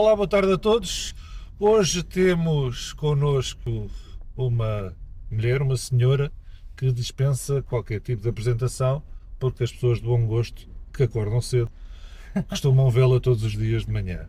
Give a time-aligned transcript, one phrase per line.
[0.00, 1.14] Olá, boa tarde a todos.
[1.58, 3.90] Hoje temos connosco
[4.34, 4.96] uma
[5.30, 6.32] mulher, uma senhora,
[6.74, 9.02] que dispensa qualquer tipo de apresentação,
[9.38, 11.70] porque as pessoas de bom gosto, que acordam cedo,
[12.48, 14.26] costumam vê-la todos os dias de manhã.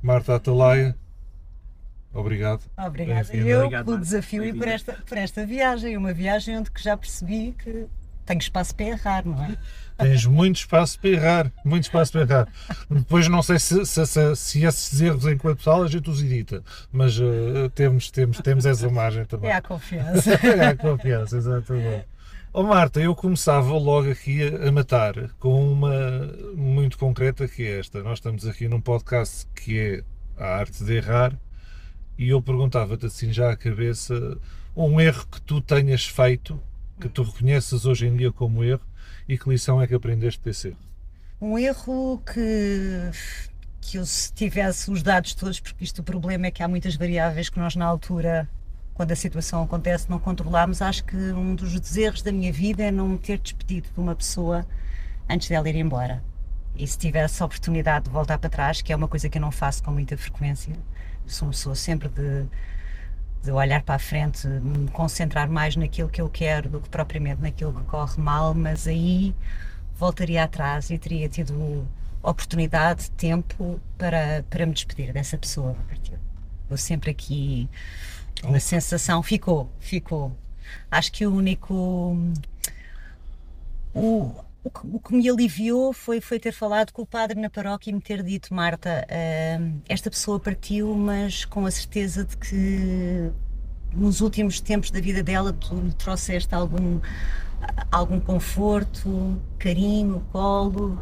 [0.00, 0.96] Marta Atalaia,
[2.14, 2.62] obrigado.
[2.78, 4.08] Obrigada eu Obrigado, pelo Marta.
[4.08, 7.88] desafio e por esta, por esta viagem, uma viagem onde que já percebi que
[8.24, 9.56] tenho espaço para errar, não é?
[9.98, 12.48] Tens muito espaço para errar, muito espaço para errar.
[12.90, 16.62] Depois não sei se, se, se, se esses erros enquanto sala a gente os edita,
[16.90, 19.50] mas eh, temos, temos, temos essa margem também.
[19.50, 20.38] É a confiança.
[20.42, 22.06] É a confiança, exatamente.
[22.54, 27.78] Ó Marta, eu começava logo aqui a, a matar com uma muito concreta que é
[27.78, 28.02] esta.
[28.02, 30.04] Nós estamos aqui num podcast que é
[30.36, 31.38] a arte de errar
[32.18, 34.38] e eu perguntava-te assim já à cabeça
[34.76, 36.60] um erro que tu tenhas feito,
[37.00, 38.86] que tu reconheces hoje em dia como erro
[39.28, 40.78] e que lição é que aprendeste desse erro?
[41.40, 43.10] Um erro que,
[43.80, 46.94] que eu se tivesse os dados todos, porque isto o problema é que há muitas
[46.94, 48.48] variáveis que nós na altura,
[48.94, 50.80] quando a situação acontece, não controlamos.
[50.80, 54.14] Acho que um dos erros da minha vida é não me ter despedido de uma
[54.14, 54.66] pessoa
[55.28, 56.22] antes dela ir embora.
[56.76, 59.42] E se tivesse a oportunidade de voltar para trás, que é uma coisa que eu
[59.42, 60.74] não faço com muita frequência,
[61.26, 62.46] sou uma pessoa sempre de,
[63.42, 67.42] de olhar para a frente, me concentrar mais naquilo que eu quero do que propriamente
[67.42, 69.34] naquilo que corre mal, mas aí
[69.96, 71.86] voltaria atrás e teria tido
[72.22, 75.76] oportunidade, tempo para, para me despedir dessa pessoa.
[76.70, 77.68] Eu sempre aqui,
[78.44, 80.34] uma sensação, ficou, ficou.
[80.90, 82.16] Acho que o único.
[83.94, 87.50] O, o, que, o que me aliviou foi, foi ter falado com o padre na
[87.50, 89.06] paróquia e me ter dito: Marta,
[89.60, 93.32] hum, esta pessoa partiu, mas com a certeza de que
[93.94, 97.00] nos últimos tempos da vida dela tu lhe trouxeste algum,
[97.90, 100.98] algum conforto, carinho, colo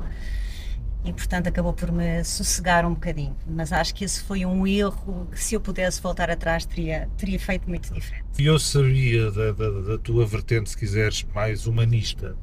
[1.05, 3.37] e portanto acabou por me sossegar um bocadinho.
[3.47, 7.38] Mas acho que esse foi um erro que se eu pudesse voltar atrás teria, teria
[7.38, 8.25] feito muito diferente.
[8.38, 12.37] E eu sabia da, da, da tua vertente, se quiseres, mais humanista,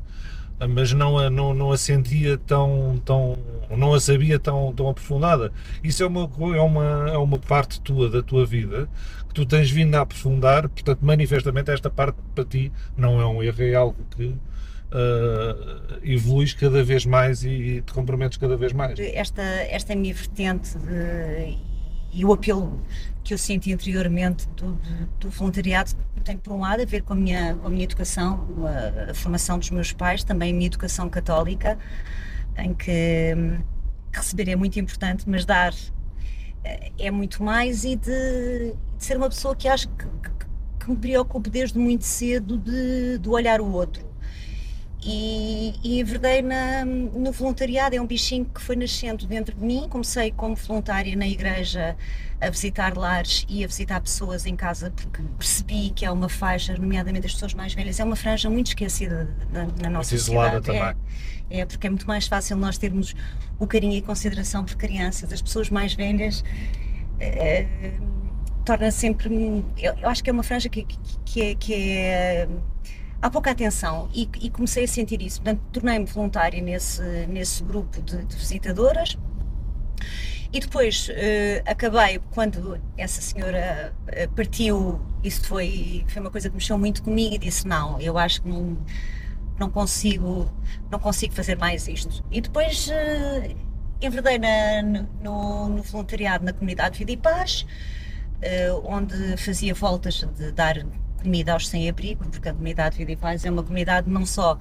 [0.69, 3.38] mas não a, não, não a sentia tão, tão
[3.69, 5.51] não a sabia tão, tão aprofundada.
[5.84, 6.22] Isso é uma,
[6.56, 8.88] é, uma, é uma parte tua, da tua vida,
[9.28, 13.44] que tu tens vindo a aprofundar, portanto, manifestamente esta parte para ti não é um
[13.44, 14.34] erro, é algo que
[14.91, 18.97] ah, evoluís cada vez mais e, e te comprometes cada vez mais.
[19.00, 21.57] Esta, esta minha vertente de-
[22.13, 22.79] e o apelo
[23.23, 25.91] que eu senti anteriormente do, do- do voluntariado
[26.23, 28.47] tem, por um lado, a ver com a minha, com a minha educação,
[29.07, 31.78] a, a formação dos meus pais, também a minha educação católica,
[32.57, 33.62] em que hum,
[34.13, 35.73] receber é muito importante, mas dar
[36.63, 40.47] eh, é muito mais e de, de ser uma pessoa que acho que, que-
[40.79, 44.06] que me preocupo desde muito cedo de, de olhar o outro.
[45.03, 49.88] E, e enverdei na, no voluntariado, é um bichinho que foi nascendo dentro de mim.
[49.90, 51.96] Comecei como voluntária na igreja
[52.41, 56.75] a visitar lares e a visitar pessoas em casa, porque percebi que é uma faixa,
[56.78, 60.96] nomeadamente as pessoas mais velhas, é uma franja muito esquecida na, na nossa isolada sociedade.
[60.96, 61.07] também.
[61.50, 63.16] É, é, porque é muito mais fácil nós termos
[63.59, 65.31] o carinho e consideração por crianças.
[65.31, 66.44] As pessoas mais velhas
[67.19, 67.66] eh,
[68.66, 69.63] torna sempre.
[69.78, 71.56] Eu, eu acho que é uma franja que, que, que é.
[71.56, 72.47] Que é
[73.22, 75.41] há pouca atenção e, e comecei a sentir isso.
[75.41, 79.17] Portanto, tornei-me voluntária nesse, nesse grupo de, de visitadoras.
[80.51, 86.56] E depois eh, acabei, quando essa senhora eh, partiu, isso foi, foi uma coisa que
[86.56, 88.77] mexeu muito comigo e disse: Não, eu acho que não,
[89.59, 90.50] não, consigo,
[90.89, 92.23] não consigo fazer mais isto.
[92.31, 93.56] E depois eh,
[94.01, 94.81] enverdei na,
[95.22, 97.66] no, no voluntariado na comunidade Vida e Paz,
[98.41, 100.77] eh, onde fazia voltas de dar
[101.22, 104.57] comida aos sem-abrigo, porque a comunidade Vida Paz é uma comunidade não só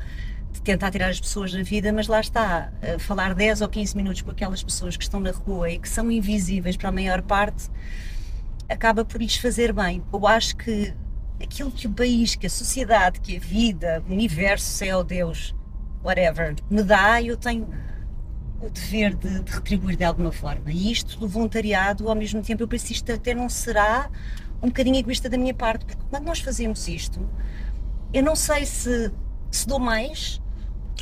[0.52, 3.96] de tentar tirar as pessoas da vida, mas lá está, a falar 10 ou 15
[3.96, 7.22] minutos com aquelas pessoas que estão na rua e que são invisíveis para a maior
[7.22, 7.70] parte,
[8.68, 10.02] acaba por lhes fazer bem.
[10.12, 10.94] Eu acho que
[11.42, 15.54] aquilo que o país, que a sociedade, que a vida, o universo, céu, Deus,
[16.02, 17.68] whatever, me dá, eu tenho
[18.60, 20.70] o dever de, de retribuir de alguma forma.
[20.70, 24.10] E isto do voluntariado, ao mesmo tempo, eu penso isto até não será
[24.62, 27.20] um bocadinho egoísta da minha parte, porque quando nós fazemos isto,
[28.12, 29.12] eu não sei se,
[29.50, 30.40] se dou mais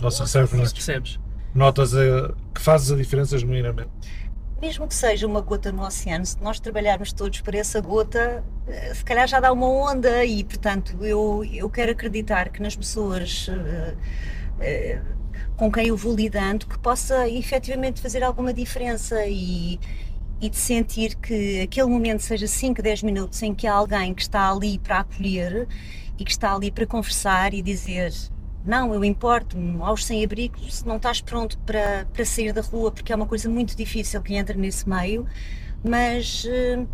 [0.02, 1.18] Ou seja, serve- Percebes?
[1.54, 3.90] notas a- que fazes a diferença genuinamente.
[4.60, 8.94] mesmo que seja uma gota no oceano, se nós trabalharmos todos por essa gota, eh,
[8.94, 13.46] se calhar já dá uma onda e, portanto, eu, eu quero acreditar que nas pessoas
[13.50, 13.94] eh,
[14.60, 15.02] eh,
[15.56, 19.78] com quem eu vou lidando, que possa efetivamente fazer alguma diferença e,
[20.44, 24.20] e de sentir que aquele momento seja 5, 10 minutos em que há alguém que
[24.20, 25.66] está ali para acolher
[26.18, 28.12] e que está ali para conversar e dizer
[28.62, 33.10] não, eu importo-me aos sem-abrigos se não estás pronto para, para sair da rua, porque
[33.10, 35.26] é uma coisa muito difícil que entra nesse meio,
[35.82, 36.86] mas uh,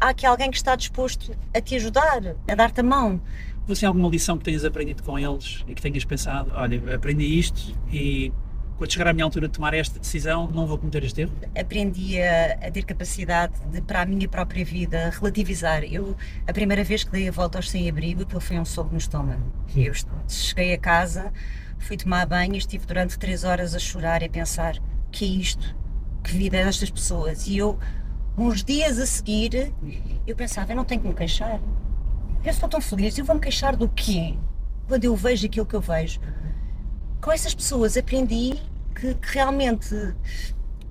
[0.00, 3.20] há aqui alguém que está disposto a te ajudar, a dar-te a mão.
[3.68, 7.38] Você tem alguma lição que tenhas aprendido com eles e que tenhas pensado, olha, aprendi
[7.38, 8.32] isto e
[8.76, 11.32] quando chegar à minha altura de tomar esta decisão, não vou cometer este erro?
[11.58, 15.82] Aprendi a, a, ter capacidade de, para a minha própria vida, relativizar.
[15.84, 16.14] Eu,
[16.46, 19.40] a primeira vez que dei a volta aos sem-abrigo, aquilo foi um soco no estômago.
[19.74, 19.92] Eu
[20.28, 21.32] cheguei a casa,
[21.78, 25.24] fui tomar banho e estive durante três horas a chorar e a pensar: o que
[25.24, 25.74] é isto?
[26.22, 27.46] Que vida é destas pessoas?
[27.46, 27.78] E eu,
[28.36, 29.72] uns dias a seguir,
[30.26, 31.60] eu pensava: eu não tenho que me queixar.
[32.44, 34.34] Eu estou tão feliz, eu vou me queixar do quê?
[34.86, 36.20] Quando eu vejo aquilo que eu vejo
[37.26, 38.54] com essas pessoas aprendi
[38.94, 39.92] que, que realmente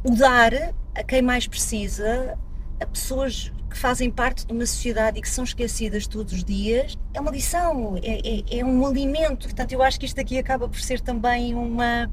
[0.03, 0.51] o dar
[0.93, 2.37] a quem mais precisa,
[2.77, 6.97] a pessoas que fazem parte de uma sociedade e que são esquecidas todos os dias,
[7.13, 9.47] é uma lição, é, é, é, um alimento.
[9.47, 12.11] Portanto, eu acho que isto aqui acaba por ser também uma.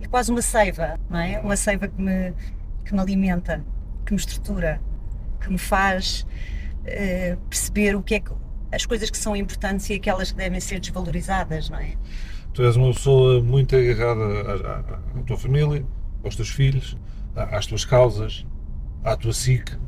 [0.00, 1.38] é quase uma seiva, não é?
[1.38, 2.32] Uma seiva que me,
[2.86, 3.62] que me alimenta,
[4.06, 4.80] que me estrutura,
[5.42, 6.26] que me faz
[6.84, 8.30] uh, perceber o que é que.
[8.72, 11.92] as coisas que são importantes e aquelas que devem ser desvalorizadas, não é?
[12.58, 15.86] Tu és uma pessoa muito agarrada à, à, à tua família,
[16.24, 16.96] aos teus filhos,
[17.36, 18.44] às tuas causas,
[19.04, 19.78] à tua SIC.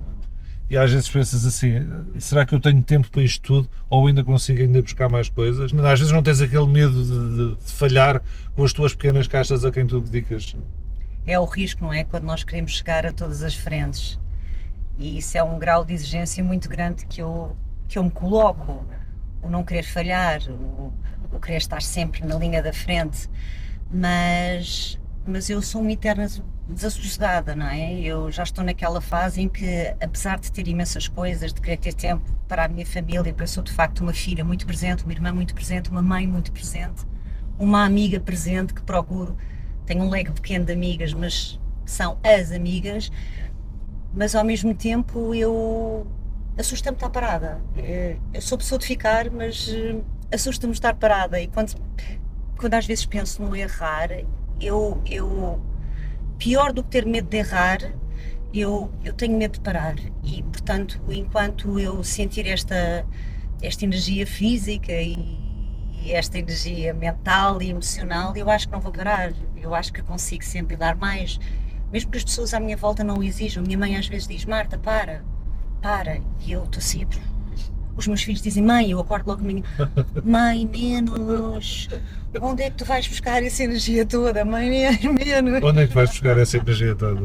[0.70, 1.84] E às vezes pensas assim:
[2.20, 3.68] será que eu tenho tempo para isto tudo?
[3.88, 5.72] Ou ainda consigo ainda buscar mais coisas?
[5.74, 8.22] Às vezes não tens aquele medo de, de, de falhar
[8.54, 10.54] com as tuas pequenas caixas a quem tu dedicas.
[11.26, 12.04] É o risco, não é?
[12.04, 14.16] Quando nós queremos chegar a todas as frentes.
[14.96, 17.56] E isso é um grau de exigência muito grande que eu,
[17.88, 18.86] que eu me coloco.
[19.42, 20.92] O não querer falhar, o,
[21.32, 23.28] o querer estar sempre na linha da frente,
[23.90, 26.28] mas, mas eu sou uma eterna
[26.68, 28.00] desassossegada, não é?
[28.00, 31.94] Eu já estou naquela fase em que, apesar de ter imensas coisas, de querer ter
[31.94, 35.32] tempo para a minha família, eu sou de facto uma filha muito presente, uma irmã
[35.32, 37.04] muito presente, uma mãe muito presente,
[37.58, 39.36] uma amiga presente que procuro.
[39.84, 43.10] Tenho um leque pequeno de amigas, mas são as amigas,
[44.14, 46.06] mas ao mesmo tempo eu
[46.58, 47.60] assusta-me estar parada.
[47.76, 50.00] Eh, eu sou pessoa de ficar, mas eh,
[50.32, 51.40] assusta-me estar parada.
[51.40, 51.74] E quando,
[52.58, 54.10] quando às vezes penso no errar,
[54.60, 55.60] eu, eu
[56.38, 57.78] pior do que ter medo de errar,
[58.52, 59.96] eu, eu tenho medo de parar.
[60.22, 63.06] E portanto enquanto eu sentir esta,
[63.62, 65.38] esta energia física e
[66.06, 70.42] esta energia mental e emocional, eu acho que não vou parar, eu acho que consigo
[70.44, 71.38] sempre dar mais,
[71.92, 73.62] mesmo que as pessoas à minha volta não o exijam.
[73.62, 75.24] Minha mãe às vezes diz: Marta, para,
[75.80, 77.18] para, e eu estou sempre
[78.00, 79.66] os meus filhos dizem, mãe, eu acordo logo comigo,
[80.24, 81.88] mãe, menos,
[82.40, 84.70] onde é que tu vais buscar essa energia toda, mãe,
[85.04, 85.62] menos.
[85.62, 87.20] Onde é que vais buscar essa energia toda?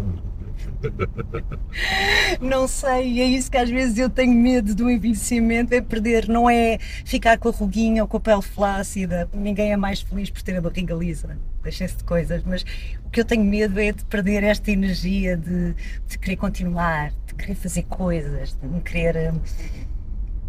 [2.42, 6.50] Não sei, é isso que às vezes eu tenho medo do envelhecimento, é perder, não
[6.50, 10.42] é ficar com a ruguinha ou com a pele flácida, ninguém é mais feliz por
[10.42, 12.64] ter a barriga lisa, deixem-se de coisas, mas
[13.06, 15.74] o que eu tenho medo é de perder esta energia de,
[16.08, 19.34] de querer continuar, de querer fazer coisas, de me querer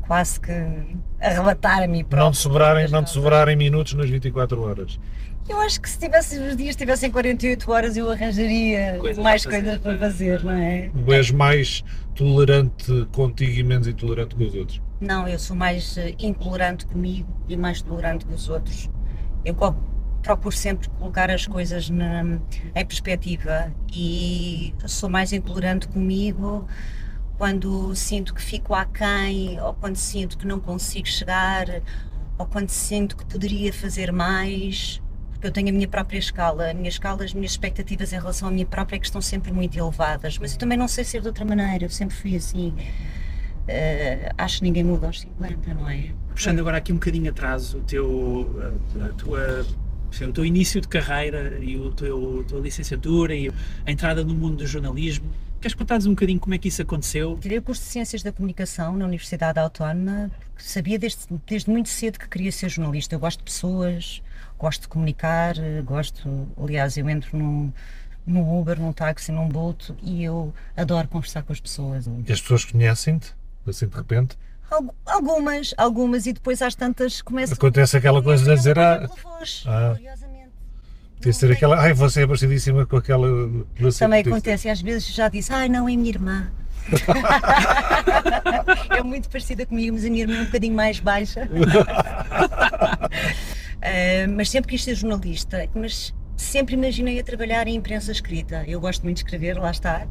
[0.06, 0.52] quase que
[1.20, 2.24] arrebatar a mim próprio.
[2.24, 4.98] Não te sobrarem, não te sobrarem minutos nas 24 horas.
[5.48, 9.78] Eu acho que se tivesse, os dias tivessem 48 horas eu arranjaria coisas mais coisas
[9.78, 10.88] para fazer, não é?
[10.88, 11.84] Tu és mais
[12.14, 14.82] tolerante contigo e menos intolerante com os outros?
[15.00, 18.90] Não, eu sou mais eh, intolerante comigo e mais tolerante com os outros.
[19.44, 19.54] Eu
[20.22, 22.22] procuro sempre colocar as coisas na,
[22.74, 26.66] em perspectiva e sou mais intolerante comigo
[27.38, 31.66] quando sinto que fico aquém, ou quando sinto que não consigo chegar,
[32.38, 35.02] ou quando sinto que poderia fazer mais,
[35.46, 38.50] eu tenho a minha própria escala, a minha escala, as minhas expectativas em relação à
[38.50, 41.28] minha própria é que estão sempre muito elevadas, mas eu também não sei ser de
[41.28, 42.68] outra maneira, eu sempre fui assim.
[42.68, 46.10] Uh, acho que ninguém muda aos 50, não é?
[46.30, 48.72] Puxando agora aqui um bocadinho atrás, o teu,
[49.02, 49.66] a, tua,
[50.20, 53.50] o teu início de carreira e o teu, a tua licenciatura e
[53.84, 55.28] a entrada no mundo do jornalismo,
[55.60, 57.38] Queres contar-nos um bocadinho como é que isso aconteceu?
[57.40, 62.18] Tirei o curso de Ciências da Comunicação na Universidade Autónoma, sabia desde, desde muito cedo
[62.18, 63.14] que queria ser jornalista.
[63.14, 64.22] Eu gosto de pessoas,
[64.58, 67.72] gosto de comunicar, gosto, aliás, eu entro num,
[68.26, 72.06] num Uber, num táxi, num Bolt e eu adoro conversar com as pessoas.
[72.06, 73.34] E as pessoas conhecem-te,
[73.66, 74.36] assim de repente?
[75.04, 78.76] Algumas, algumas, e depois às tantas começa Acontece aquela coisa de dizer.
[78.78, 79.96] Ah, voz, ah.
[81.16, 83.28] Podia ser aquela, ai, você é parecidíssima com aquela.
[83.98, 86.50] Também acontece, às vezes já disse, ai, não, é minha irmã.
[88.90, 91.48] é muito parecida comigo, mas a minha irmã é um bocadinho mais baixa.
[93.96, 98.64] uh, mas sempre quis ser jornalista, mas sempre imaginei a trabalhar em imprensa escrita.
[98.66, 100.06] Eu gosto muito de escrever, lá está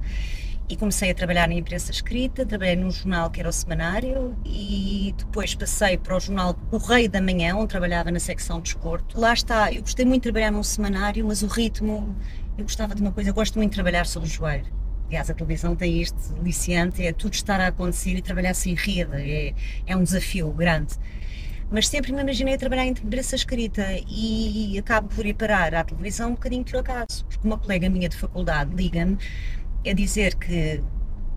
[0.67, 5.13] e comecei a trabalhar na imprensa escrita, trabalhei num jornal que era o Semanário e
[5.15, 9.19] depois passei para o jornal Correio da Manhã, onde trabalhava na secção de desporto.
[9.19, 12.15] Lá está, eu gostei muito de trabalhar num semanário, mas o ritmo,
[12.57, 14.65] eu gostava de uma coisa, eu gosto muito de trabalhar sobre o joelho.
[15.07, 19.15] Aliás, a televisão tem este aliciante, é tudo estar a acontecer e trabalhar sem rede,
[19.17, 19.53] é,
[19.85, 20.95] é um desafio grande.
[21.71, 26.29] Mas sempre me imaginei trabalhar em imprensa escrita e acabo por ir parar à televisão
[26.29, 29.17] um bocadinho por acaso, porque uma colega minha de faculdade liga-me
[29.85, 30.81] a dizer que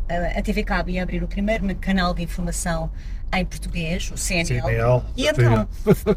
[0.08, 2.90] a TV Cabo ia abrir o primeiro canal de informação
[3.32, 4.62] em português, o CNL.
[4.62, 5.02] CNL.
[5.16, 5.68] E então,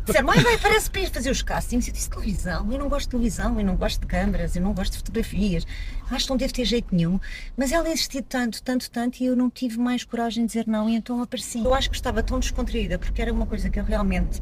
[0.05, 1.87] disseram, ai, vai, parece para ir fazer os castings.
[1.87, 4.73] Eu disse, televisão, eu não gosto de televisão, eu não gosto de câmaras, eu não
[4.73, 5.65] gosto de fotografias,
[6.09, 7.19] acho que não deve ter jeito nenhum.
[7.57, 10.89] Mas ela insistiu tanto, tanto, tanto, e eu não tive mais coragem de dizer não,
[10.89, 11.59] e então apareci.
[11.59, 14.41] Eu acho que estava tão descontraída, porque era uma coisa que eu realmente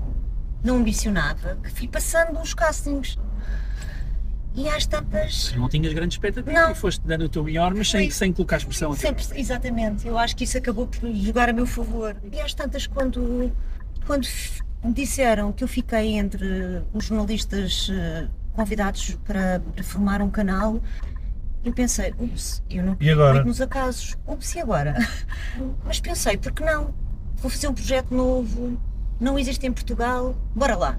[0.63, 3.17] não ambicionava, que fui passando os castings.
[4.56, 5.53] E às tantas.
[5.56, 6.72] Não tinhas grande expectativa Não.
[6.72, 8.94] e foste dando o teu melhor, mas sem, sem colocar expressão.
[8.94, 10.08] Sempre, exatamente.
[10.08, 12.15] Eu acho que isso acabou por jogar a meu favor.
[12.32, 13.51] E às tantas, quando,
[14.06, 14.27] quando
[14.84, 20.82] me disseram que eu fiquei entre os jornalistas eh, convidados para, para formar um canal,
[21.63, 23.13] eu pensei, ups, eu não E
[23.44, 24.18] nos acasos.
[24.25, 24.96] Ups, e agora?
[25.86, 26.94] Mas pensei, por que não?
[27.36, 28.77] Vou fazer um projeto novo,
[29.20, 30.98] não existe em Portugal, bora lá.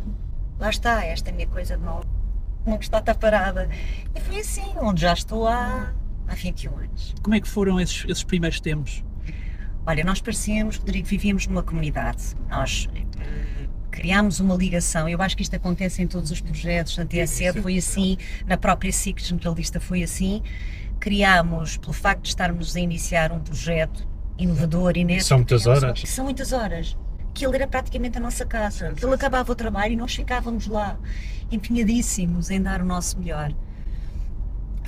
[0.59, 2.19] Lá está, esta é a minha coisa de novo.
[2.64, 3.68] Que está parada.
[4.14, 5.92] E foi assim, onde já estou há,
[6.28, 7.14] há 21 anos.
[7.22, 9.02] Como é que foram esses, esses primeiros tempos?
[9.86, 12.34] Olha, nós parecíamos, Rodrigo, vivíamos numa comunidade.
[12.48, 15.08] Nós eh, criámos uma ligação.
[15.08, 16.96] Eu acho que isto acontece em todos os projetos.
[16.96, 20.42] Na TSE foi assim, na própria SIC Generalista foi assim.
[21.00, 24.06] Criámos, pelo facto de estarmos a iniciar um projeto
[24.38, 25.26] inovador, inédito.
[25.26, 26.02] São muitas horas.
[26.06, 26.96] São muitas horas.
[27.40, 28.90] Aquilo era praticamente a nossa casa.
[28.90, 30.99] Aquilo acabava o trabalho e nós ficávamos lá,
[31.50, 33.54] empenhadíssimos em dar o nosso melhor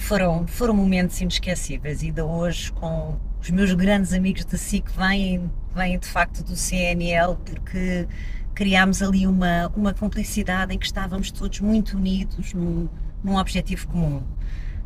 [0.03, 2.03] foram, foram momentos inesquecíveis.
[2.03, 7.37] Ainda hoje, com os meus grandes amigos da SIC, vêm, vêm de facto do CNL,
[7.45, 8.07] porque
[8.55, 12.89] criámos ali uma, uma cumplicidade em que estávamos todos muito unidos num,
[13.23, 14.23] num objetivo comum.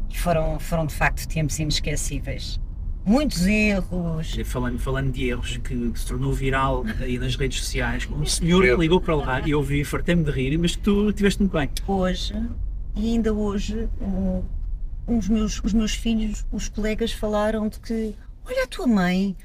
[0.09, 2.61] E foram, foram de facto tempos inesquecíveis.
[3.07, 4.37] Muitos erros.
[4.45, 9.01] Falando, falando de erros que se tornou viral aí nas redes sociais, um senhor ligou
[9.01, 11.71] para lá e eu ouvi, fartei-me de rir, mas tu estiveste muito bem.
[11.87, 12.35] Hoje,
[12.97, 14.43] e ainda hoje, um,
[15.07, 18.13] os, meus, os meus filhos, os colegas falaram de que,
[18.45, 19.37] olha a tua mãe,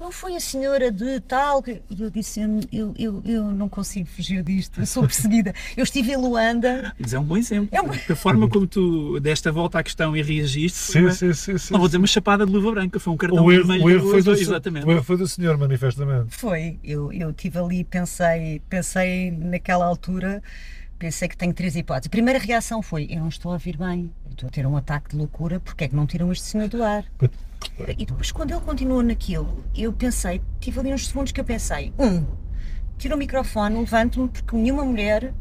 [0.00, 1.62] não foi a senhora de tal.
[1.62, 2.40] que-" E eu disse,
[2.72, 5.52] eu, eu, eu não consigo fugir disto, eu sou perseguida.
[5.76, 7.68] Eu estive em Luanda, Mas é um bom exemplo.
[7.72, 11.10] É um- A forma como tu deste a volta à questão e reagiste Sim, uma,
[11.12, 11.58] sim, sim.
[11.58, 11.72] sim.
[11.72, 13.90] não vou dizer uma chapada de luva branca, foi um cartão O erro, vermelho o
[13.90, 14.86] erro foi do, exatamente.
[14.86, 16.26] o erro foi do senhor, manifestamente.
[16.30, 20.42] foi, eu, eu tive ali, pensei, pensei naquela altura,
[20.98, 22.06] pensei que tenho três hipóteses.
[22.06, 25.10] A primeira reação foi, eu não estou a vir bem, estou a ter um ataque
[25.10, 27.04] de loucura, porque é que não tiram este senhor do ar?
[27.96, 31.92] E depois, quando ele continuou naquilo, eu pensei, tive ali uns segundos que eu pensei:
[31.98, 32.24] um,
[32.96, 35.32] tiro o microfone, levanto-me, porque nenhuma mulher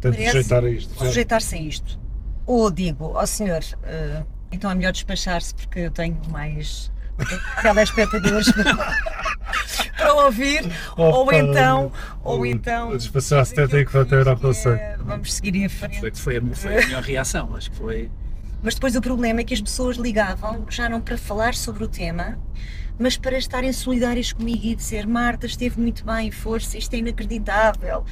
[0.00, 0.94] Tem de rejeitar a isto.
[0.98, 1.98] sujeitar-se a isto.
[2.46, 6.90] Ou digo, ó senhor, eh, então é melhor despachar-se, porque eu tenho mais
[7.62, 8.50] telespectadores
[9.96, 10.64] para ouvir,
[10.96, 11.92] ou então,
[12.24, 12.96] ou o- então.
[12.96, 14.76] despachar-se até tem que bater ao conselho.
[14.76, 16.10] eh, Vamos seguir em Foi, frente.
[16.12, 18.10] que foi, a, foi a melhor reação, acho que foi.
[18.62, 21.88] Mas depois o problema é que as pessoas ligavam já não para falar sobre o
[21.88, 22.38] tema,
[22.98, 28.04] mas para estarem solidárias comigo e dizer Marta, esteve muito bem, força, isto é inacreditável.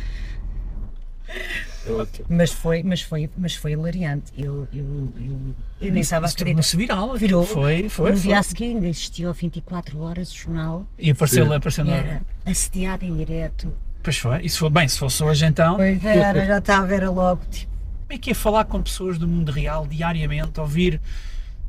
[2.28, 4.32] Mas foi, mas foi, mas foi hilariante.
[4.36, 5.38] Eu, eu, eu,
[5.80, 6.44] eu nem estava a Isso acreditar.
[6.62, 7.14] tornou-se viral.
[7.16, 7.44] Virou.
[7.46, 8.10] Foi, foi.
[8.12, 8.26] no foi.
[8.28, 13.04] dia a seguir ainda existia 24 horas o jornal E apareceu, apareceu na- era assediado
[13.04, 13.72] em direto.
[14.02, 14.40] Pois foi.
[14.42, 15.76] E se for bem, se fosse hoje então.
[15.76, 17.77] Pois era, já estava, era logo tipo.
[18.08, 20.98] Como é que é falar com pessoas do mundo real diariamente, ouvir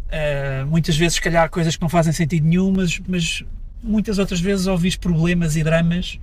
[0.10, 3.44] eh, muitas vezes, se calhar, coisas que não fazem sentido nenhum, mas, mas
[3.84, 6.18] muitas outras vezes ouvir problemas e dramas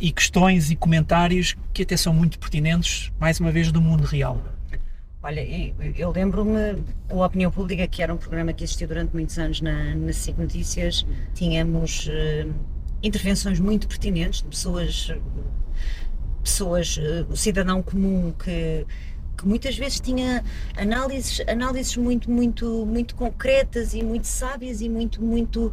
[0.00, 4.42] e questões e comentários que até são muito pertinentes, mais uma vez, do mundo real.
[5.22, 5.46] Olha,
[5.96, 9.94] eu lembro-me, a Opinião Pública, que era um programa que existiu durante muitos anos na,
[9.94, 12.48] na SIC Notícias, tínhamos eh,
[13.00, 15.12] intervenções muito pertinentes de pessoas,
[16.42, 18.84] pessoas, eh, o cidadão comum que,
[19.36, 20.44] que muitas vezes tinha
[20.76, 25.72] análises, análises muito, muito, muito concretas e muito sábias e muito, muito,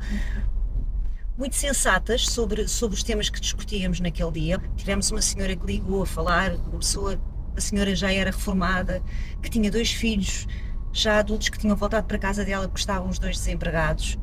[1.37, 4.61] muito sensatas sobre, sobre os temas que discutíamos naquele dia.
[4.75, 7.19] Tivemos uma senhora que ligou a falar, uma pessoa,
[7.55, 9.01] a senhora já era reformada,
[9.41, 10.47] que tinha dois filhos
[10.91, 14.17] já adultos que tinham voltado para a casa dela porque estavam os dois desempregados.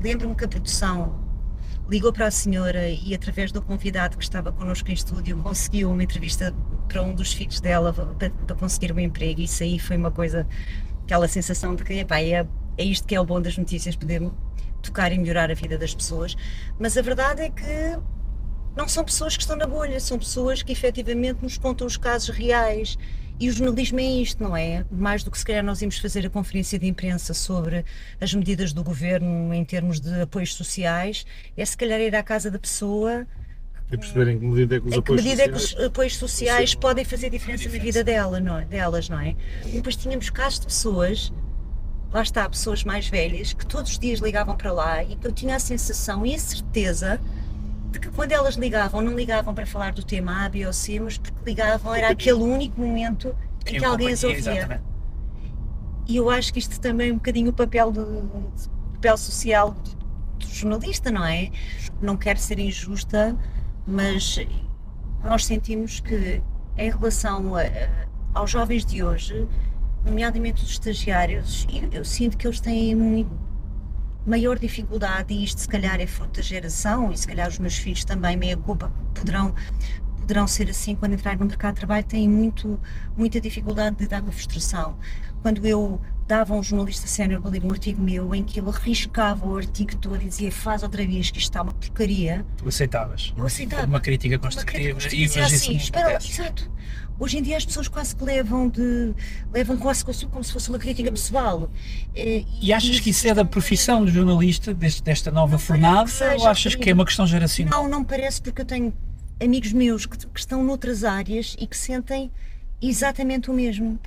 [0.00, 1.20] Lembro-me que a produção
[1.88, 6.02] ligou para a senhora e através do convidado que estava connosco em estúdio conseguiu uma
[6.02, 6.54] entrevista
[6.88, 9.40] para um dos filhos dela para, para conseguir um emprego.
[9.40, 10.46] Isso aí foi uma coisa,
[11.04, 12.46] aquela sensação de que epá, é,
[12.78, 14.22] é isto que é o bom das notícias, poder
[14.82, 16.36] tocar e melhorar a vida das pessoas.
[16.78, 17.98] Mas a verdade é que
[18.76, 22.34] não são pessoas que estão na bolha, são pessoas que efetivamente nos contam os casos
[22.34, 22.96] reais
[23.40, 24.84] E o jornalismo é isto, não é?
[24.90, 27.84] Mais do que se calhar nós íamos fazer a conferência de imprensa sobre
[28.20, 32.50] as medidas do governo em termos de apoios sociais, é se calhar ir à casa
[32.50, 33.26] da pessoa
[33.90, 35.80] E perceberem que medida é que os que apoios medida é que sociais...
[35.80, 36.78] os apoios sociais Sim.
[36.78, 38.64] podem fazer diferença na vida dela, não é?
[38.64, 39.36] delas, não é?
[39.66, 41.32] E depois tínhamos casos de pessoas,
[42.10, 45.32] lá está, pessoas mais velhas, que todos os dias ligavam para lá e que eu
[45.32, 47.20] tinha a sensação e a certeza
[47.90, 50.98] de que quando elas ligavam, não ligavam para falar do tema A, B ou C,
[50.98, 53.36] mas porque ligavam, era aquele único momento
[53.66, 54.38] em que alguém as ouvia.
[54.38, 54.82] exatamente.
[56.08, 58.52] E eu acho que isto também é um bocadinho o papel, do, o
[58.94, 59.90] papel social do,
[60.38, 61.50] do jornalista, não é?
[62.00, 63.36] Não quero ser injusta,
[63.86, 64.38] mas
[65.22, 66.42] nós sentimos que
[66.76, 67.62] em relação a-
[68.34, 69.46] aos jovens de hoje,
[70.04, 73.30] nomeadamente os estagiários, eu, eu sinto que eles têm muito
[74.26, 77.76] maior dificuldade e isto se calhar é fruto da geração e se calhar os meus
[77.76, 79.54] filhos também, meia culpa, poderão
[80.20, 82.80] poderão ser assim quando entrarem no mercado de trabalho têm muito,
[83.16, 84.96] muita dificuldade de lidar com frustração.
[85.42, 88.68] Quando eu dava a um jornalista sénior para ler um artigo meu em que ele
[88.68, 92.68] arriscava o artigo todo e dizia faz outra vez que isto está uma porcaria, Tu
[92.68, 93.34] aceitavas.
[93.36, 93.86] eu aceitava.
[93.86, 94.98] Uma crítica Uma construtiva.
[95.00, 96.70] crítica e assim, espera exato.
[97.18, 99.12] Hoje em dia as pessoas quase que levam de
[99.52, 101.68] levam quase como se- como se fosse uma crítica pessoal.
[102.14, 106.46] Eh, E achas que isso é da profissão do jornalista, deste, desta nova fornada, ou
[106.48, 107.82] achas que é uma questão geracional?
[107.82, 108.92] Não, não parece porque eu tenho
[109.42, 112.30] amigos meus que, que estão noutras áreas e que sentem
[112.80, 113.98] exatamente o mesmo.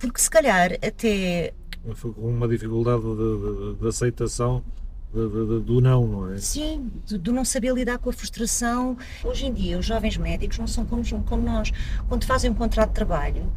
[0.00, 1.52] Porque se calhar até
[1.94, 4.64] Foi com uma dificuldade de, de- de aceitação
[5.12, 6.38] de- do não, não é?
[6.38, 8.96] Sim, de, de não saber lidar com a frustração.
[9.24, 11.70] Hoje em dia, os jovens médicos não são como, como nós.
[12.08, 13.52] Quando fazem um contrato de trabalho,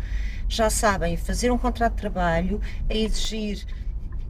[0.50, 2.60] já sabem fazer um contrato de trabalho,
[2.90, 3.66] a exigir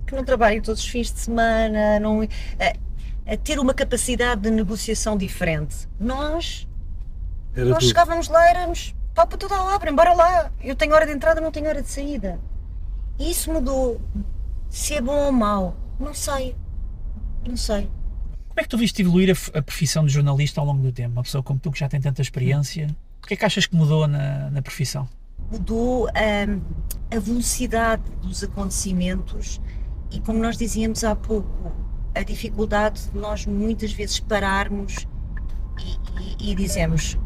[0.06, 4.52] que não trabalhem todos os fins de semana, não, a, a ter uma capacidade de
[4.52, 5.88] negociação diferente.
[6.00, 6.68] Nós,
[7.56, 7.88] Era nós tudo.
[7.88, 10.52] chegávamos lá, éramos pau para toda a obra, embora lá.
[10.62, 12.40] Eu tenho hora de entrada, não tenho hora de saída.
[13.20, 14.02] E isso mudou.
[14.70, 16.56] Se é bom ou mau, não sei.
[17.48, 17.90] Não sei.
[18.48, 21.14] Como é que tu viste evoluir a, a profissão de jornalista ao longo do tempo?
[21.14, 22.88] Uma pessoa como tu que já tem tanta experiência,
[23.24, 25.08] o que é que achas que mudou na, na profissão?
[25.52, 26.62] mudou hum,
[27.12, 29.62] a velocidade dos acontecimentos
[30.12, 31.72] e, como nós dizíamos há pouco,
[32.16, 35.08] a dificuldade de nós muitas vezes pararmos
[35.80, 37.18] e, e, e dizemos: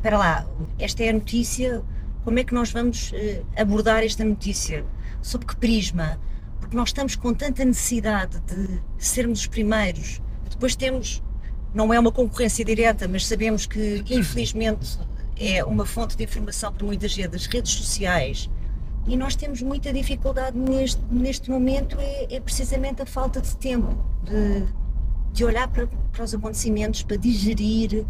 [0.00, 0.46] Espera lá,
[0.78, 1.82] esta é a notícia,
[2.24, 4.82] como é que nós vamos eh, abordar esta notícia?
[5.20, 6.18] Sob que prisma?
[6.58, 11.22] Porque nós estamos com tanta necessidade de sermos os primeiros, depois temos
[11.74, 14.98] não é uma concorrência direta, mas sabemos que, infelizmente,
[15.38, 18.48] é uma fonte de informação para muita gente, as redes sociais.
[19.06, 24.02] E nós temos muita dificuldade neste, neste momento, é, é precisamente a falta de tempo,
[24.24, 24.64] de,
[25.34, 28.06] de olhar para, para os acontecimentos, para digerir,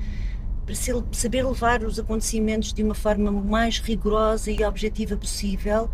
[0.70, 5.90] para saber levar os acontecimentos de uma forma mais rigorosa e objetiva possível.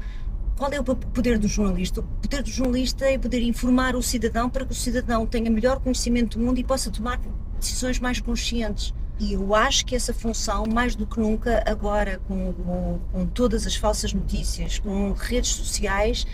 [0.56, 2.00] Qual é o poder do jornalista?
[2.00, 5.80] O poder do jornalista é poder informar o cidadão para que o cidadão tenha melhor
[5.80, 7.20] conhecimento do mundo e possa tomar
[7.58, 8.94] decisões mais conscientes.
[9.18, 13.66] E eu acho que essa função, mais do que nunca, agora com, com, com todas
[13.66, 16.26] as falsas notícias, com redes sociais,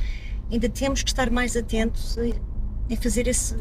[0.51, 2.17] ainda temos que estar mais atentos
[2.91, 3.55] a fazer esse,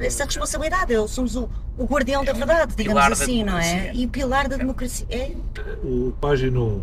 [0.00, 0.92] essa responsabilidade.
[1.08, 3.94] Somos o, o guardião da verdade, digamos pilar da assim, não é?
[3.94, 5.06] E o pilar da democracia.
[5.10, 5.34] É,
[5.84, 6.82] O Página 1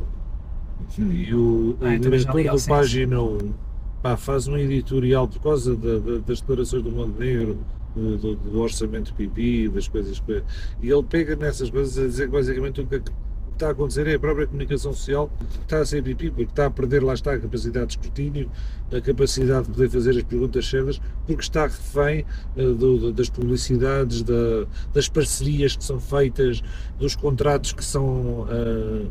[1.00, 2.68] e o, Ah, o então diretor do Sense.
[2.70, 3.54] Página 1
[4.02, 7.58] pá, faz um editorial por causa da- da- das declarações do Montenegro,
[7.96, 10.42] do, do- do orçamento pipi, das coisas que.
[10.82, 13.12] E ele pega nessas coisas a dizer que basicamente o que, o que
[13.60, 16.68] está a acontecer é a própria comunicação social que está a ser pipi, porque está
[16.68, 18.50] a perder lá está a capacidade de escrutínio,
[18.92, 24.24] a capacidade de poder fazer as perguntas certas, porque está refém eh, do- das publicidades,
[24.24, 26.62] da- das parcerias que são feitas,
[26.98, 28.48] dos contratos que são.
[28.50, 29.06] ah,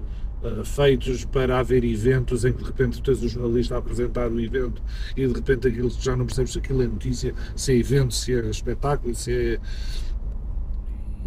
[0.45, 4.41] ah, feitos para haver eventos em que de repente tens o jornalista a apresentar o
[4.41, 4.81] evento
[5.17, 8.33] e de repente aquilo já não percebes se aquilo é notícia, se é evento, se
[8.33, 9.59] é espetáculo, se é.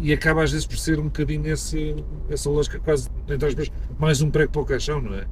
[0.02, 4.20] E acaba às vezes por ser um bocadinho esse, essa lógica quase, entre aspas, mais
[4.20, 5.26] um prego para o caixão, não é?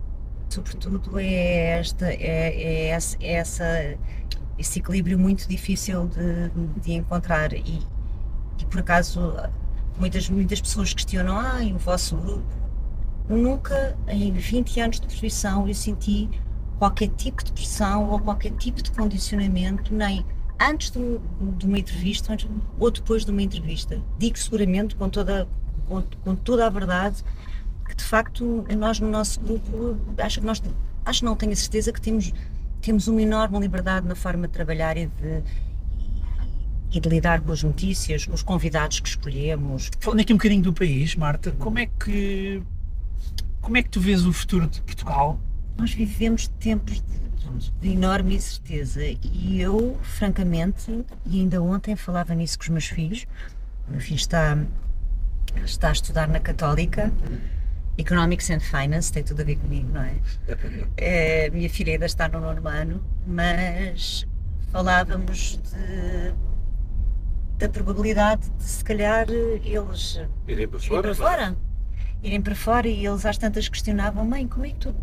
[0.48, 3.98] sobretudo é esta é, é é essa-
[4.58, 7.80] esse equilíbrio muito difícil de, de encontrar e,
[8.58, 9.20] e por acaso
[9.98, 12.44] muitas muitas pessoas questionam ah e o vosso grupo
[13.28, 16.28] nunca em 20 anos de profissão eu senti
[16.78, 20.24] qualquer tipo de pressão ou qualquer tipo de condicionamento nem
[20.60, 21.00] antes de,
[21.56, 22.36] de uma entrevista
[22.78, 25.48] ou depois de uma entrevista digo seguramente com toda
[25.86, 27.24] com, com toda a verdade
[27.88, 30.62] que de facto nós no nosso grupo acho que nós
[31.04, 32.32] acho não tenho a certeza que temos
[32.82, 35.42] temos uma enorme liberdade na forma de trabalhar e de
[36.92, 39.90] e de lidar com as notícias, com os convidados que escolhemos.
[40.00, 42.62] Falando aqui um bocadinho do país, Marta, como é que
[43.60, 45.38] como é que tu vês o futuro de Portugal?
[45.76, 52.58] Nós vivemos tempos de, de enorme incerteza e eu, francamente, e ainda ontem falava nisso
[52.58, 53.26] com os meus filhos,
[53.88, 54.58] o meu filho está,
[55.64, 57.12] está a estudar na Católica,
[57.98, 60.14] Economics and Finance, tem tudo a ver comigo, não é?
[60.96, 64.26] é minha filha ainda está no nono ano, mas
[64.72, 66.34] falávamos de,
[67.58, 71.02] da probabilidade de se calhar eles Irem para irem fora.
[71.02, 71.56] para fora.
[72.22, 74.94] Irem para fora e eles às tantas questionavam, mãe, como é que tu.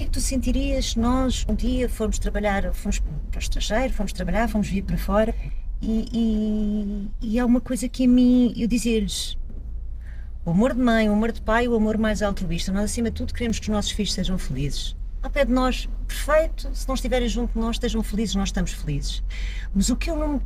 [0.00, 3.92] Que é que tu sentirias se nós um dia formos trabalhar, fomos para o estrangeiro,
[3.92, 5.34] fomos trabalhar, fomos vir para fora?
[5.82, 9.36] E, e, e é uma coisa que a mim, eu dizia-lhes,
[10.42, 13.16] o amor de mãe, o amor de pai, o amor mais altruísta, nós acima de
[13.16, 14.96] tudo queremos que os nossos filhos sejam felizes.
[15.22, 18.72] Ao pé de nós, perfeito, se não estiverem junto de nós, estejam felizes, nós estamos
[18.72, 19.22] felizes.
[19.74, 20.40] Mas o que eu não,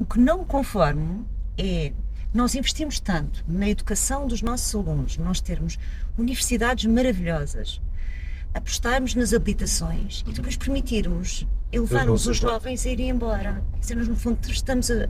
[0.00, 1.28] o que, não conformo
[1.58, 1.92] é
[2.32, 5.78] nós investimos tanto na educação dos nossos alunos, nós termos
[6.16, 7.78] universidades maravilhosas,
[8.56, 13.62] apostarmos nas habilitações e depois permitirmos elevarmos os jovens a irem embora.
[13.74, 15.08] Quer dizer, nós no fundo estamos a,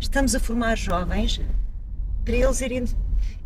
[0.00, 1.40] estamos a formar jovens
[2.24, 2.84] para eles irem,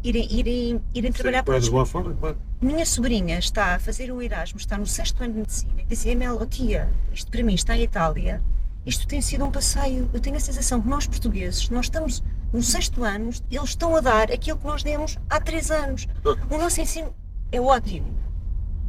[0.03, 2.37] irem, irem, irem trabalhar para fora, claro.
[2.61, 6.17] minha sobrinha está a fazer o Erasmus, está no sexto ano de medicina, e dizia
[6.17, 8.43] Mel, oh tia, isto para mim está em Itália,
[8.85, 10.11] isto tem sido um passeio.
[10.13, 14.01] Eu tenho a sensação que nós portugueses, nós estamos no sexto ano, eles estão a
[14.01, 16.09] dar aquilo que nós demos há três anos.
[16.51, 17.15] O nosso ensino
[17.53, 18.13] é ótimo.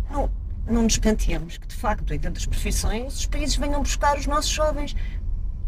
[0.10, 0.30] Não,
[0.67, 4.52] não nos pentemos que, de facto, em tantas profissões, os países venham buscar os nossos
[4.52, 4.95] jovens.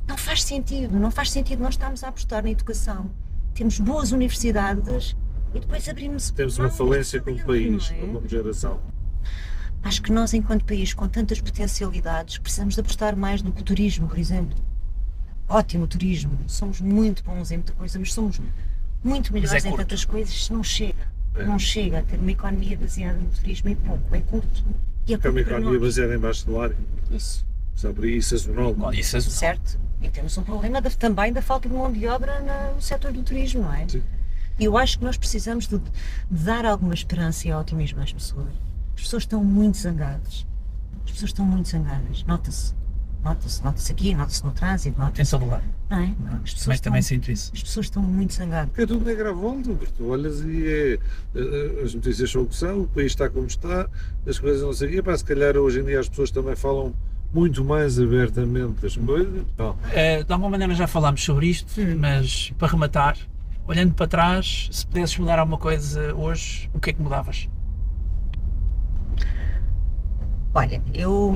[0.08, 3.10] Não faz sentido, não faz sentido nós estarmos a apostar na educação.
[3.54, 5.16] Temos boas universidades
[5.54, 6.32] e depois abrimos.
[6.32, 8.00] Temos uma mão falência como país, é?
[8.00, 8.80] como geração.
[9.84, 14.18] Acho que nós, enquanto país com tantas potencialidades, precisamos de apostar mais no turismo, por
[14.18, 14.58] exemplo.
[15.48, 16.38] Ótimo turismo.
[16.48, 18.42] Somos muito bons em muita coisa, mas somos
[19.04, 20.50] muito melhores é em tantas coisas.
[20.50, 21.15] Não chega.
[21.38, 21.44] É.
[21.46, 22.02] Não chega.
[22.04, 24.64] Ter uma economia baseada no turismo é pouco, é curto.
[25.08, 26.76] E é É uma economia baseada em baixo salário,
[27.12, 27.46] Isso,
[27.76, 28.18] sabe?
[28.18, 28.76] E sazonal.
[28.80, 29.80] Olha, isso é certo.
[30.02, 33.12] E temos um problema da- também da falta de mão de obra na- no setor
[33.12, 33.88] do turismo, não é?
[33.88, 34.02] Sim.
[34.60, 35.92] E eu acho que nós precisamos de, de
[36.30, 38.48] dar alguma esperança e otimismo às pessoas.
[38.96, 40.46] As pessoas estão muito zangadas.
[41.06, 42.24] As pessoas estão muito zangadas.
[42.24, 42.74] Nota-se.
[43.26, 43.64] Nota-se.
[43.64, 45.32] Nota-se aqui, nota-se no trânsito, Tem nota-se.
[45.32, 45.64] todo lado.
[45.90, 46.04] Não é?
[46.04, 47.52] As Também, pessoas, também sinto isso.
[47.56, 48.68] as pessoas estão muito zangadas.
[48.70, 51.00] Porque é tudo volta, porque tu olhas e é,
[51.36, 53.90] eh, as notícias são o que são, o país está como está,
[54.28, 56.56] as coisas não sei o quê, pá, se calhar hoje em dia as pessoas também
[56.56, 56.94] falam
[57.34, 59.44] muito mais abertamente das coisas.
[59.58, 59.76] Não.
[59.92, 63.18] Eh, de alguma maneira já falámos sobre isto, mas para rematar,
[63.68, 67.50] olhando para trás, se pudesses mudar alguma coisa hoje, o que é que mudavas?
[70.54, 71.36] Olha, eu,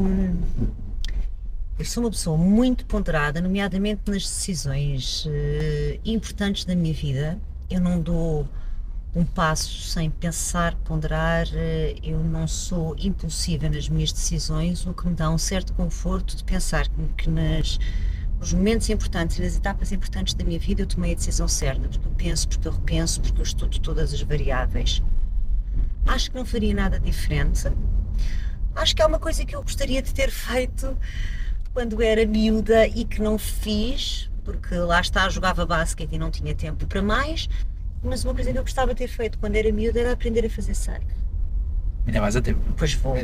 [1.79, 7.39] eu sou uma pessoa muito ponderada, nomeadamente nas decisões eh, importantes da minha vida.
[7.69, 8.45] Eu não dou
[9.15, 15.07] um passo sem pensar, ponderar, eh, eu não sou impulsiva nas minhas decisões, o que
[15.07, 17.79] me dá um certo conforto de pensar que, nas,
[18.41, 21.87] nos momentos importantes e nas etapas importantes da minha vida eu tomei a decisão certa,
[21.87, 25.01] porque eu penso, porque eu repenso, porque eu estudo todas as variáveis.
[26.05, 27.71] Acho que não faria nada diferente.
[28.75, 30.97] Acho que há uma coisa que eu gostaria de ter feito
[31.79, 36.53] quando era miúda e que não fiz, porque lá está, jogava basquete e não tinha
[36.53, 37.47] tempo para mais.
[38.03, 40.49] Mas uma coisa que eu gostava de ter feito quando era miúda era aprender a
[40.49, 40.99] fazer surf.
[42.05, 42.59] Ainda mais a tempo.
[42.75, 43.17] Pois vou.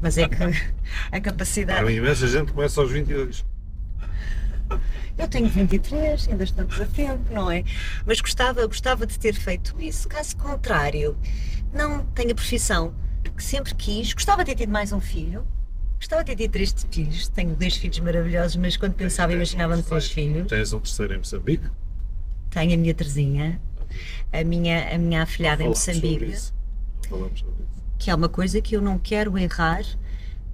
[0.00, 0.36] Mas é que
[1.12, 1.86] a capacidade.
[1.86, 3.44] Há imensa gente que começa aos 22.
[5.16, 7.62] Eu tenho 23, ainda estamos a tempo, não é?
[8.04, 10.08] Mas gostava, gostava de ter feito isso.
[10.08, 11.16] Caso contrário,
[11.72, 12.92] não tenho a profissão
[13.36, 14.12] que sempre quis.
[14.12, 15.46] Gostava de ter tido mais um filho.
[16.06, 17.26] Gostava de ter três filhos.
[17.30, 20.46] Tenho dois filhos maravilhosos, mas quando pensava, imaginava-me três filhos.
[20.46, 21.66] Tens um terceiro em Moçambique.
[22.48, 23.60] Tenho a minha Terezinha,
[24.32, 26.36] a minha, a minha afilhada em Moçambique.
[27.08, 27.68] Falamos sobre isso.
[27.98, 29.84] que é uma coisa que eu não quero errar,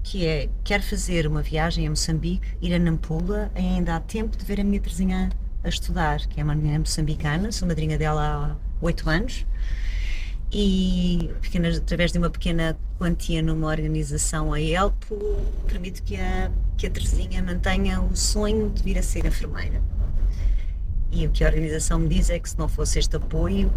[0.03, 4.47] que é, quero fazer uma viagem a Moçambique, ir a Nampula, ainda há tempo de
[4.47, 5.29] ver a minha Terezinha
[5.63, 9.45] a estudar, que é uma menina moçambicana, sou madrinha dela há oito anos,
[10.53, 11.31] e
[11.79, 15.17] através de uma pequena quantia numa organização, a ELPO,
[15.67, 19.81] permite que a, que a Terezinha mantenha o sonho de vir a ser enfermeira.
[21.11, 23.73] E o que a organização me diz é que se não fosse este apoio,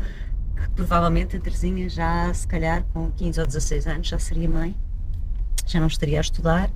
[0.55, 4.75] que provavelmente a Terezinha já, se calhar, com 15 ou 16 anos, já seria mãe,
[5.65, 6.69] já não estaria a estudar.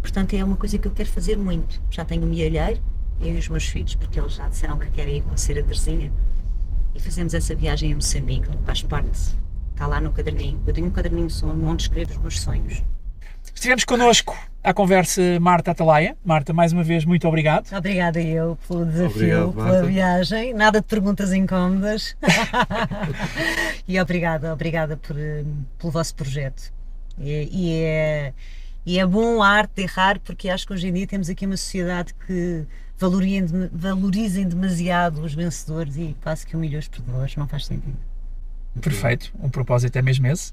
[0.00, 1.82] Portanto, é uma coisa que eu quero fazer muito.
[1.90, 2.80] Já tenho um mielheiro,
[3.20, 6.12] eu e os meus filhos, porque eles já disseram que querem ir conhecer a Terezinha.
[6.94, 9.34] E fazemos essa viagem a Moçambique, faz parte,
[9.72, 10.62] está lá no caderninho.
[10.66, 12.82] Eu tenho um caderninho só onde escrevo os meus sonhos.
[13.54, 16.16] Estivemos connosco à conversa Marta Atalaia.
[16.24, 17.66] Marta, mais uma vez, muito obrigado.
[17.76, 20.54] Obrigada eu pelo desafio, Obrigado, pela viagem.
[20.54, 22.16] Nada de perguntas incómodas.
[23.86, 25.44] e obrigada, obrigada por, eh,
[25.78, 26.72] pelo vosso projeto.
[27.18, 28.32] E, e é,
[28.86, 31.46] e é bom a arte de errar, porque acho que hoje em dia temos aqui
[31.46, 32.66] uma sociedade que
[32.98, 37.36] valorizem, valorizem demasiado os vencedores e quase que humilha os perdedores.
[37.36, 37.96] Não faz sentido.
[38.80, 40.52] Perfeito, um propósito é mesmo esse.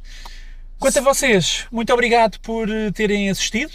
[0.78, 3.72] Quanto a vocês, muito obrigado por eh, terem assistido.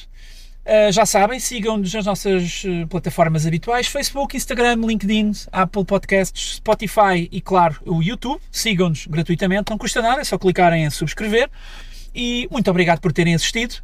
[0.67, 7.29] Uh, já sabem, sigam-nos nas nossas uh, plataformas habituais: Facebook, Instagram, LinkedIn, Apple Podcasts, Spotify
[7.31, 8.41] e, claro, o YouTube.
[8.51, 11.49] Sigam-nos gratuitamente, não custa nada, é só clicarem em subscrever.
[12.13, 13.77] E muito obrigado por terem assistido.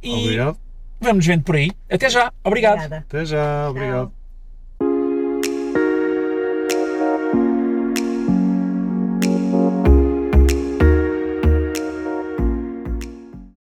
[0.00, 0.58] E Obrigado.
[1.00, 1.72] vamos nos vendo por aí.
[1.90, 2.32] Até já.
[2.44, 2.76] Obrigado.
[2.76, 3.04] Obrigada.
[3.08, 3.68] Até já.
[3.68, 4.10] Obrigado.
[4.10, 4.19] Tchau.